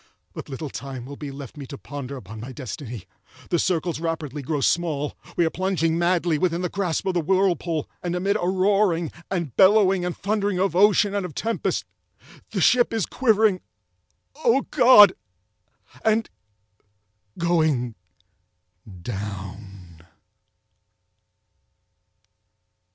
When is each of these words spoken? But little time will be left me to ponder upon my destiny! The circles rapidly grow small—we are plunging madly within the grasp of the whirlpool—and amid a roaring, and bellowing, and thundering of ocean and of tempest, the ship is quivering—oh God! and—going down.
But 0.33 0.49
little 0.49 0.71
time 0.71 1.05
will 1.05 1.15
be 1.15 1.29
left 1.29 1.57
me 1.57 1.67
to 1.67 1.77
ponder 1.77 2.17
upon 2.17 2.39
my 2.39 2.51
destiny! 2.51 3.03
The 3.51 3.59
circles 3.59 3.99
rapidly 3.99 4.41
grow 4.41 4.59
small—we 4.59 5.45
are 5.45 5.51
plunging 5.51 5.95
madly 5.95 6.39
within 6.39 6.63
the 6.63 6.69
grasp 6.69 7.05
of 7.05 7.13
the 7.13 7.21
whirlpool—and 7.21 8.15
amid 8.15 8.35
a 8.41 8.47
roaring, 8.49 9.11
and 9.29 9.55
bellowing, 9.55 10.03
and 10.03 10.17
thundering 10.17 10.57
of 10.59 10.75
ocean 10.75 11.13
and 11.13 11.23
of 11.23 11.35
tempest, 11.35 11.85
the 12.49 12.61
ship 12.61 12.91
is 12.93 13.05
quivering—oh 13.05 14.61
God! 14.71 15.13
and—going 16.03 17.93
down. 19.03 20.01